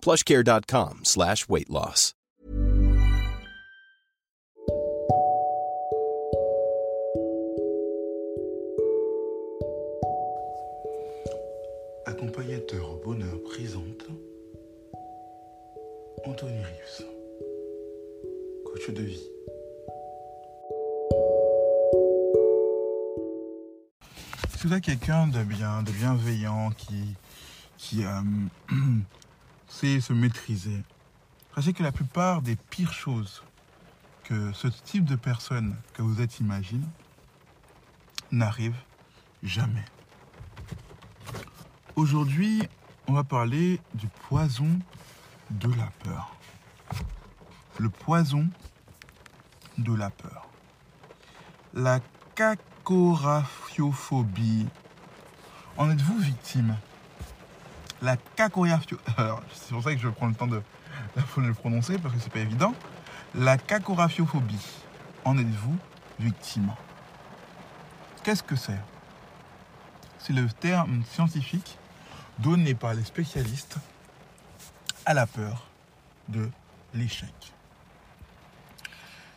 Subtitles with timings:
[0.00, 2.14] plushcare.com slash weight loss.
[12.06, 14.06] Accompagnateur bonheur présente
[16.24, 17.06] Anthony Rives,
[18.64, 19.28] coach de vie.
[24.58, 27.14] Si vous quelqu'un de bien, de bienveillant, qui,
[27.76, 28.22] qui euh,
[29.68, 30.82] sait se maîtriser,
[31.54, 33.42] sachez que la plupart des pires choses
[34.24, 36.86] que ce type de personne que vous êtes imagine
[38.30, 38.76] n'arrive
[39.42, 39.86] jamais.
[41.96, 42.62] Aujourd'hui,
[43.06, 44.68] on va parler du poison
[45.50, 46.36] de la peur.
[47.78, 48.50] Le poison
[49.78, 50.46] de la peur.
[51.72, 52.00] La
[52.34, 54.68] cacoraphiophobie.
[55.76, 56.76] En êtes-vous victime?
[58.02, 59.02] La cacoraphiophobie.
[59.54, 60.62] C'est pour ça que je prends le temps de,
[61.36, 62.74] le prononcer parce que c'est pas évident.
[63.34, 64.64] La cacoraphiophobie.
[65.24, 65.76] En êtes-vous
[66.18, 66.72] victime?
[68.22, 68.78] Qu'est-ce que c'est?
[70.18, 71.78] C'est le terme scientifique
[72.38, 73.76] donné par les spécialistes
[75.06, 75.66] à la peur
[76.28, 76.48] de
[76.94, 77.32] l'échec.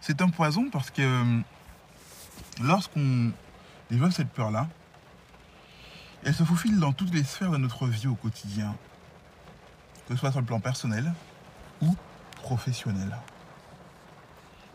[0.00, 1.40] C'est un poison parce que euh,
[2.62, 3.32] lorsqu'on
[3.90, 4.68] développe cette peur-là,
[6.28, 8.76] elle se faufile dans toutes les sphères de notre vie au quotidien,
[10.06, 11.14] que ce soit sur le plan personnel
[11.80, 11.96] ou
[12.34, 13.16] professionnel.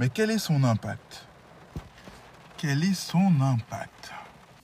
[0.00, 1.28] Mais quel est son impact?
[2.56, 4.10] Quel est son impact?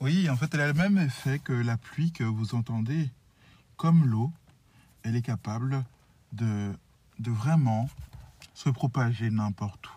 [0.01, 3.09] Oui, en fait, elle a le même effet que la pluie que vous entendez
[3.77, 4.33] comme l'eau,
[5.03, 5.85] elle est capable
[6.33, 6.73] de,
[7.17, 7.89] de vraiment
[8.53, 9.91] se propager n'importe où.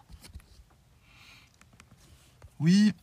[2.60, 2.94] Oui,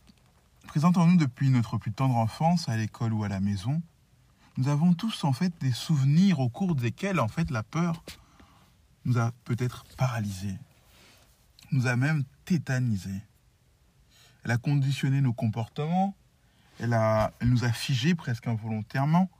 [0.74, 3.80] présentons-nous depuis notre plus tendre enfance, à l'école ou à la maison,
[4.56, 8.02] nous avons tous en fait des souvenirs au cours desquels en fait la peur
[9.04, 10.58] nous a peut-être paralysés,
[11.70, 13.22] nous a même tétanisés.
[14.42, 16.16] Elle a conditionné nos comportements,
[16.80, 16.98] elle,
[17.42, 19.30] nous a figés presque involontairement,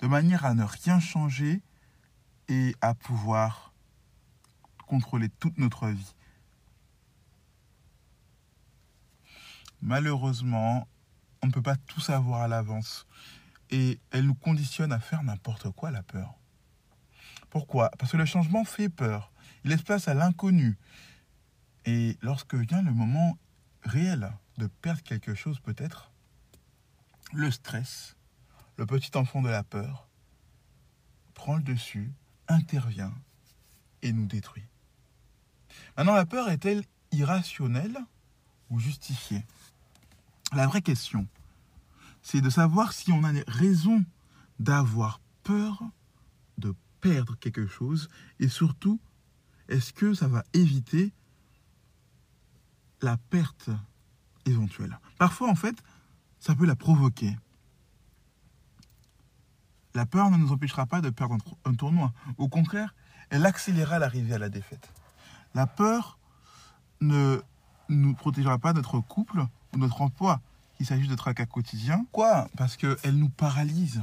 [0.00, 1.60] de manière à ne rien changer
[2.48, 3.74] et à pouvoir
[4.86, 6.14] contrôler toute notre vie.
[9.84, 10.88] Malheureusement,
[11.42, 13.06] on ne peut pas tout savoir à l'avance
[13.68, 16.34] et elle nous conditionne à faire n'importe quoi la peur.
[17.50, 17.90] Pourquoi?
[17.98, 19.30] Parce que le changement fait peur.
[19.62, 20.78] Il laisse place à l'inconnu.
[21.84, 23.36] Et lorsque vient le moment
[23.82, 26.10] réel de perdre quelque chose peut-être,
[27.34, 28.16] le stress,
[28.78, 30.08] le petit enfant de la peur,
[31.34, 32.10] prend le dessus,
[32.48, 33.12] intervient
[34.00, 34.64] et nous détruit.
[35.98, 37.98] Maintenant, la peur est-elle irrationnelle
[38.70, 39.44] ou justifiée?
[40.54, 41.26] La vraie question,
[42.22, 44.04] c'est de savoir si on a raison
[44.60, 45.82] d'avoir peur
[46.58, 49.00] de perdre quelque chose et surtout,
[49.68, 51.12] est-ce que ça va éviter
[53.02, 53.70] la perte
[54.46, 54.98] éventuelle?
[55.18, 55.82] Parfois, en fait,
[56.38, 57.36] ça peut la provoquer.
[59.94, 62.12] La peur ne nous empêchera pas de perdre un tournoi.
[62.38, 62.94] Au contraire,
[63.30, 64.92] elle accélérera l'arrivée à la défaite.
[65.54, 66.18] La peur
[67.00, 67.40] ne
[67.88, 69.46] nous protégera pas notre couple
[69.78, 70.40] notre emploi,
[70.76, 72.04] qu'il s'agisse de tracas quotidiens.
[72.12, 74.02] Quoi Parce qu'elle nous paralyse.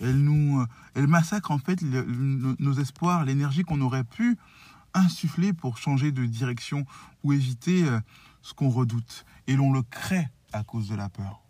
[0.00, 0.64] Elle, nous,
[0.94, 4.36] massacre en fait nos espoirs, l'énergie qu'on aurait pu
[4.96, 6.86] insuffler pour changer de direction
[7.22, 8.00] ou éviter euh,
[8.42, 9.24] ce qu'on redoute.
[9.46, 11.40] Et l'on le crée à cause de la peur.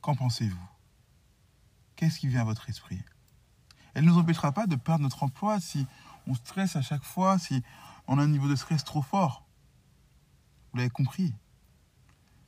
[0.00, 0.68] Qu'en pensez-vous?
[1.96, 3.00] Qu'est-ce qui vient à votre esprit?
[3.94, 5.86] Elle ne nous empêchera pas de perdre notre emploi si
[6.26, 7.62] on stresse à chaque fois, si
[8.06, 9.41] on a un niveau de stress trop fort.
[10.72, 11.34] Vous l'avez compris.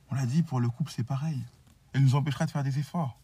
[0.09, 1.41] On l'a dit, pour le couple, c'est pareil.
[1.93, 3.17] Elle nous empêchera de faire des efforts.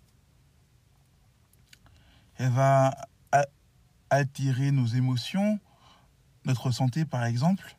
[2.38, 2.96] Elle va
[4.10, 5.60] altérer nos émotions,
[6.46, 7.78] notre santé par exemple.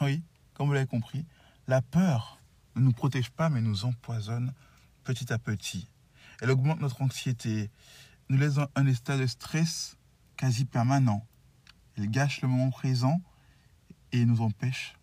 [0.00, 0.22] Oui,
[0.52, 1.24] comme vous l'avez compris,
[1.68, 2.40] la peur
[2.74, 4.52] ne nous protège pas mais nous empoisonne
[5.04, 5.88] petit à petit.
[6.40, 7.70] Elle augmente notre anxiété,
[8.28, 9.96] nous laisse dans un état de stress
[10.36, 11.24] quasi permanent.
[11.96, 13.20] Elle gâche le moment présent
[14.12, 14.96] et nous empêche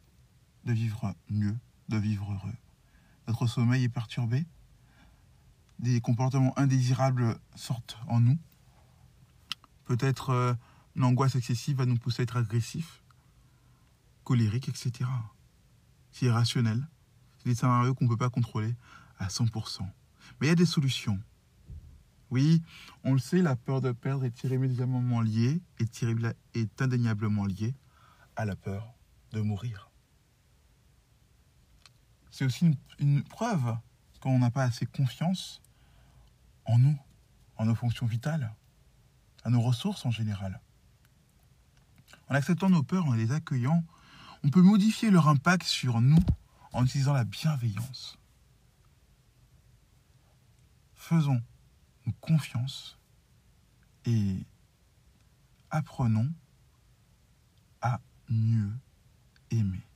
[0.66, 1.58] de vivre mieux,
[1.90, 2.56] de vivre heureux.
[3.28, 4.46] Notre sommeil est perturbé,
[5.80, 8.38] des comportements indésirables sortent en nous.
[9.86, 10.54] Peut-être euh,
[10.96, 13.04] l'angoisse excessive va nous pousser à être agressifs,
[14.24, 15.10] colériques, etc.
[16.12, 16.88] C'est irrationnel.
[17.38, 18.76] C'est des scénarios qu'on ne peut pas contrôler
[19.20, 19.82] à 100%.
[20.40, 21.20] Mais il y a des solutions.
[22.32, 22.64] Oui,
[23.04, 26.06] on le sait, la peur de perdre est irrémédiablement liée, est,
[26.56, 27.76] est indéniablement liée
[28.36, 28.94] à la peur
[29.32, 29.92] de mourir.
[32.36, 33.78] C'est aussi une, une preuve
[34.20, 35.62] qu'on n'a pas assez confiance
[36.66, 37.00] en nous,
[37.56, 38.54] en nos fonctions vitales,
[39.46, 40.60] à nos ressources en général.
[42.28, 43.86] En acceptant nos peurs, en les accueillant,
[44.44, 46.20] on peut modifier leur impact sur nous
[46.74, 48.18] en utilisant la bienveillance.
[50.94, 51.42] Faisons
[52.20, 53.00] confiance
[54.04, 54.46] et
[55.70, 56.34] apprenons
[57.80, 58.74] à mieux
[59.52, 59.88] aimer.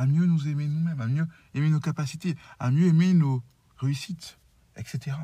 [0.00, 3.42] À mieux nous aimer nous-mêmes, à mieux aimer nos capacités, à mieux aimer nos
[3.76, 4.38] réussites
[4.76, 5.16] etc.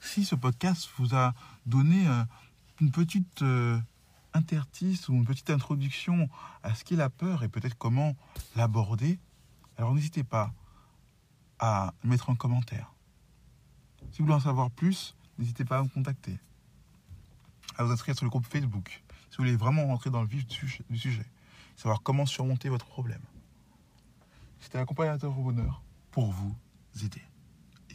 [0.00, 1.34] Si ce podcast vous a
[1.66, 2.24] donné euh,
[2.80, 3.78] une petite euh,
[4.32, 6.28] intertice ou une petite introduction
[6.62, 8.16] à ce qu'est la peur et peut-être comment
[8.56, 9.18] l'aborder,
[9.76, 10.52] alors n'hésitez pas
[11.58, 12.92] à mettre un commentaire.
[14.12, 16.38] Si vous voulez en savoir plus, n'hésitez pas à me contacter,
[17.76, 20.46] à vous inscrire sur le groupe Facebook, si vous voulez vraiment rentrer dans le vif
[20.46, 21.26] du sujet,
[21.76, 23.22] savoir comment surmonter votre problème.
[24.60, 26.54] C'était l'accompagnateur au bonheur pour vous
[27.04, 27.22] aider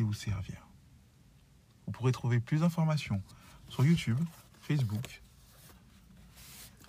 [0.04, 0.68] vous servir.
[1.86, 3.22] Vous pourrez trouver plus d'informations
[3.70, 4.20] sur YouTube,
[4.62, 5.22] Facebook.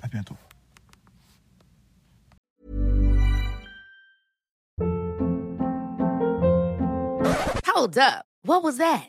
[0.03, 0.37] À bientôt.
[7.67, 8.25] Hold up.
[8.43, 9.09] What was that?